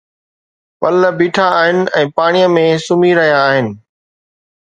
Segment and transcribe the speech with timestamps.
[0.79, 3.71] پل بيٺا آهن ۽ پاڻيءَ ۾ سمهي رهيا آهن